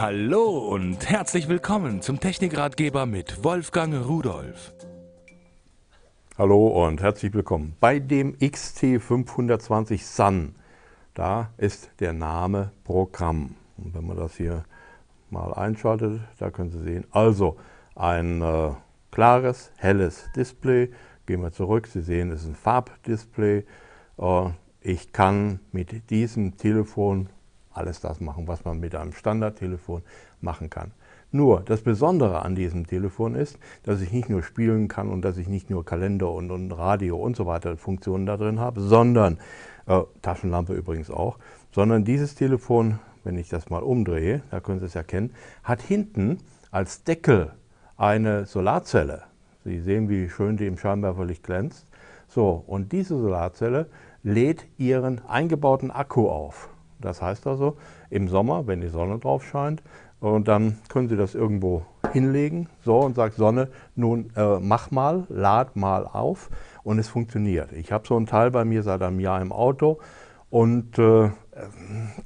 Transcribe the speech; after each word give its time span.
Hallo 0.00 0.58
und 0.58 1.10
herzlich 1.10 1.48
willkommen 1.48 2.02
zum 2.02 2.20
Technikratgeber 2.20 3.04
mit 3.04 3.42
Wolfgang 3.42 4.06
Rudolf. 4.06 4.72
Hallo 6.38 6.86
und 6.86 7.02
herzlich 7.02 7.34
willkommen 7.34 7.74
bei 7.80 7.98
dem 7.98 8.36
XT520 8.36 10.04
Sun. 10.04 10.54
Da 11.14 11.50
ist 11.56 11.90
der 11.98 12.12
Name 12.12 12.70
Programm. 12.84 13.56
Und 13.76 13.92
wenn 13.92 14.06
man 14.06 14.16
das 14.16 14.36
hier 14.36 14.62
mal 15.30 15.52
einschaltet, 15.52 16.20
da 16.38 16.52
können 16.52 16.70
Sie 16.70 16.84
sehen, 16.84 17.04
also 17.10 17.56
ein 17.96 18.40
äh, 18.40 18.70
klares, 19.10 19.72
helles 19.78 20.28
Display. 20.36 20.92
Gehen 21.26 21.42
wir 21.42 21.50
zurück, 21.50 21.88
Sie 21.88 22.02
sehen, 22.02 22.30
es 22.30 22.42
ist 22.42 22.50
ein 22.50 22.54
Farbdisplay. 22.54 23.64
Äh, 24.16 24.50
ich 24.80 25.12
kann 25.12 25.58
mit 25.72 26.08
diesem 26.10 26.56
Telefon 26.56 27.30
alles 27.78 28.00
das 28.00 28.20
machen, 28.20 28.48
was 28.48 28.64
man 28.64 28.80
mit 28.80 28.94
einem 28.94 29.12
Standardtelefon 29.12 30.02
machen 30.40 30.68
kann. 30.68 30.92
Nur 31.30 31.60
das 31.60 31.82
Besondere 31.82 32.42
an 32.42 32.54
diesem 32.54 32.86
Telefon 32.86 33.34
ist, 33.34 33.58
dass 33.82 34.00
ich 34.00 34.12
nicht 34.12 34.30
nur 34.30 34.42
spielen 34.42 34.88
kann 34.88 35.10
und 35.10 35.22
dass 35.22 35.36
ich 35.36 35.46
nicht 35.46 35.68
nur 35.68 35.84
Kalender 35.84 36.30
und, 36.32 36.50
und 36.50 36.72
Radio 36.72 37.18
und 37.18 37.36
so 37.36 37.44
weiter 37.44 37.76
Funktionen 37.76 38.24
da 38.24 38.38
drin 38.38 38.60
habe, 38.60 38.80
sondern, 38.80 39.38
äh, 39.86 40.00
Taschenlampe 40.22 40.72
übrigens 40.72 41.10
auch, 41.10 41.38
sondern 41.70 42.04
dieses 42.04 42.34
Telefon, 42.34 42.98
wenn 43.24 43.36
ich 43.36 43.50
das 43.50 43.68
mal 43.68 43.82
umdrehe, 43.82 44.42
da 44.50 44.60
können 44.60 44.80
Sie 44.80 44.86
es 44.86 44.94
erkennen, 44.94 45.34
hat 45.62 45.82
hinten 45.82 46.38
als 46.70 47.04
Deckel 47.04 47.52
eine 47.98 48.46
Solarzelle. 48.46 49.24
Sie 49.64 49.80
sehen, 49.80 50.08
wie 50.08 50.30
schön 50.30 50.56
die 50.56 50.66
im 50.66 50.78
Scheinwerferlicht 50.78 51.42
glänzt. 51.42 51.86
So, 52.28 52.64
und 52.66 52.92
diese 52.92 53.18
Solarzelle 53.18 53.86
lädt 54.22 54.66
Ihren 54.78 55.20
eingebauten 55.26 55.90
Akku 55.90 56.28
auf. 56.28 56.70
Das 57.00 57.22
heißt 57.22 57.46
also, 57.46 57.76
im 58.10 58.28
Sommer, 58.28 58.66
wenn 58.66 58.80
die 58.80 58.88
Sonne 58.88 59.18
drauf 59.18 59.44
scheint, 59.44 59.82
und 60.20 60.48
dann 60.48 60.78
können 60.88 61.08
Sie 61.08 61.16
das 61.16 61.36
irgendwo 61.36 61.86
hinlegen 62.12 62.68
so, 62.84 62.98
und 62.98 63.14
sagt 63.14 63.36
Sonne, 63.36 63.68
nun 63.94 64.30
äh, 64.34 64.58
mach 64.58 64.90
mal, 64.90 65.24
lad 65.28 65.76
mal 65.76 66.06
auf 66.06 66.50
und 66.82 66.98
es 66.98 67.08
funktioniert. 67.08 67.72
Ich 67.72 67.92
habe 67.92 68.06
so 68.06 68.18
ein 68.18 68.26
Teil 68.26 68.50
bei 68.50 68.64
mir 68.64 68.82
seit 68.82 69.02
einem 69.02 69.20
Jahr 69.20 69.40
im 69.40 69.52
Auto 69.52 70.00
und 70.50 70.98
äh, 70.98 71.30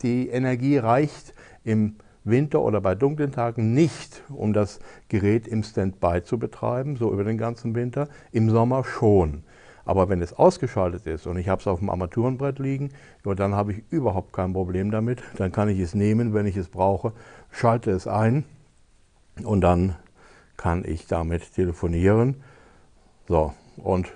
die 0.03 0.29
Energie 0.29 0.79
reicht 0.79 1.35
im 1.65 1.97
Winter 2.25 2.63
oder 2.63 2.81
bei 2.81 2.95
dunklen 2.95 3.33
Tagen 3.33 3.75
nicht, 3.75 4.23
um 4.29 4.53
das 4.53 4.79
Gerät 5.09 5.49
im 5.49 5.63
Standby 5.63 6.23
zu 6.23 6.39
betreiben, 6.39 6.97
so 6.97 7.13
über 7.13 7.25
den 7.25 7.37
ganzen 7.37 7.75
Winter, 7.75 8.09
im 8.31 8.49
Sommer 8.49 8.85
schon. 8.85 9.43
Aber 9.85 10.09
wenn 10.09 10.23
es 10.23 10.33
ausgeschaltet 10.33 11.07
ist 11.07 11.27
und 11.27 11.37
ich 11.39 11.49
habe 11.49 11.61
es 11.61 11.67
auf 11.67 11.81
dem 11.81 11.91
Armaturenbrett 11.91 12.59
liegen, 12.59 12.91
ja, 13.25 13.35
dann 13.35 13.55
habe 13.55 13.73
ich 13.73 13.83
überhaupt 13.91 14.33
kein 14.33 14.53
Problem 14.53 14.91
damit. 14.91 15.23
Dann 15.37 15.53
kann 15.53 15.69
ich 15.69 15.79
es 15.79 15.95
nehmen, 15.95 16.35
wenn 16.35 16.47
ich 16.47 16.57
es 16.57 16.69
brauche, 16.69 17.13
schalte 17.51 17.91
es 17.91 18.07
ein 18.07 18.45
und 19.45 19.61
dann 19.61 19.97
kann 20.57 20.85
ich 20.85 21.07
damit 21.07 21.55
telefonieren. 21.55 22.37
So, 23.29 23.53
und 23.77 24.13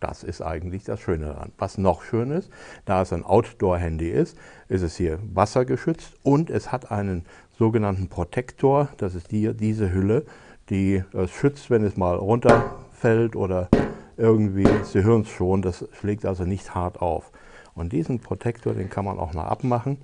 das 0.00 0.22
ist 0.22 0.42
eigentlich 0.42 0.84
das 0.84 1.00
Schöne 1.00 1.26
daran. 1.26 1.52
Was 1.58 1.78
noch 1.78 2.02
schön 2.02 2.30
ist, 2.30 2.50
da 2.84 3.02
es 3.02 3.12
ein 3.12 3.24
Outdoor-Handy 3.24 4.10
ist, 4.10 4.36
ist 4.68 4.82
es 4.82 4.96
hier 4.96 5.18
wassergeschützt 5.32 6.14
und 6.22 6.50
es 6.50 6.70
hat 6.70 6.90
einen 6.90 7.24
sogenannten 7.58 8.08
Protektor. 8.08 8.88
Das 8.98 9.14
ist 9.14 9.32
die, 9.32 9.54
diese 9.54 9.92
Hülle, 9.92 10.26
die 10.68 11.02
es 11.12 11.30
schützt, 11.30 11.70
wenn 11.70 11.84
es 11.84 11.96
mal 11.96 12.16
runterfällt 12.16 13.36
oder 13.36 13.68
irgendwie, 14.16 14.66
Sie 14.84 15.02
hören 15.02 15.22
es 15.22 15.28
schon, 15.28 15.62
das 15.62 15.86
schlägt 15.98 16.24
also 16.24 16.44
nicht 16.44 16.74
hart 16.74 17.00
auf. 17.00 17.30
Und 17.74 17.92
diesen 17.92 18.20
Protektor, 18.20 18.72
den 18.74 18.88
kann 18.88 19.04
man 19.04 19.18
auch 19.18 19.34
noch 19.34 19.44
abmachen. 19.44 19.98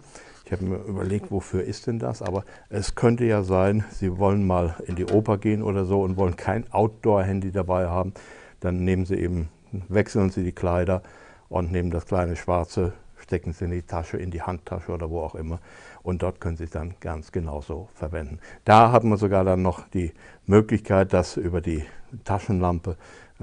Ich 0.44 0.52
habe 0.52 0.64
mir 0.64 0.76
überlegt, 0.84 1.30
wofür 1.30 1.64
ist 1.64 1.86
denn 1.86 1.98
das? 1.98 2.20
Aber 2.20 2.44
es 2.68 2.94
könnte 2.94 3.24
ja 3.24 3.42
sein, 3.42 3.84
Sie 3.90 4.18
wollen 4.18 4.46
mal 4.46 4.76
in 4.86 4.96
die 4.96 5.06
Oper 5.06 5.38
gehen 5.38 5.62
oder 5.62 5.86
so 5.86 6.02
und 6.02 6.16
wollen 6.16 6.36
kein 6.36 6.70
Outdoor-Handy 6.72 7.52
dabei 7.52 7.86
haben. 7.86 8.12
Dann 8.60 8.84
nehmen 8.84 9.06
Sie 9.06 9.14
eben, 9.14 9.48
wechseln 9.88 10.30
Sie 10.30 10.44
die 10.44 10.52
Kleider 10.52 11.02
und 11.48 11.72
nehmen 11.72 11.90
das 11.90 12.04
kleine 12.04 12.36
schwarze, 12.36 12.92
stecken 13.18 13.54
Sie 13.54 13.64
in 13.64 13.70
die 13.70 13.82
Tasche, 13.82 14.18
in 14.18 14.30
die 14.30 14.42
Handtasche 14.42 14.92
oder 14.92 15.08
wo 15.08 15.20
auch 15.20 15.34
immer. 15.34 15.58
Und 16.02 16.22
dort 16.22 16.40
können 16.40 16.58
Sie 16.58 16.64
es 16.64 16.70
dann 16.70 16.96
ganz 17.00 17.32
genauso 17.32 17.88
verwenden. 17.94 18.38
Da 18.64 18.92
hat 18.92 19.04
man 19.04 19.16
sogar 19.16 19.44
dann 19.44 19.62
noch 19.62 19.88
die 19.88 20.12
Möglichkeit, 20.46 21.14
das 21.14 21.38
über 21.38 21.62
die 21.62 21.84
Taschenlampe 22.24 22.96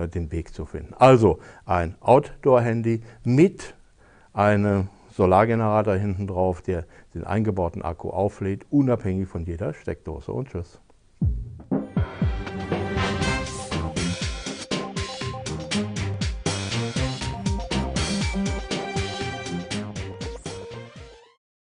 den 0.08 0.32
Weg 0.32 0.54
zu 0.54 0.66
finden. 0.66 0.94
Also 0.94 1.40
ein 1.66 1.96
Outdoor-Handy 2.00 3.02
mit 3.24 3.76
einem 4.34 4.90
Solargenerator 5.12 5.96
hinten 5.96 6.28
drauf, 6.28 6.62
der 6.62 6.86
den 7.14 7.24
eingebauten 7.24 7.82
Akku 7.82 8.10
auflädt, 8.10 8.66
unabhängig 8.70 9.28
von 9.28 9.44
jeder 9.44 9.74
Steckdose. 9.74 10.32
Und 10.32 10.50
tschüss. 10.50 10.80